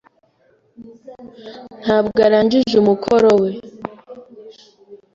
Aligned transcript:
Ntabwo 1.83 2.17
arangije 2.27 2.75
umukoro 2.81 3.29
we. 3.41 3.51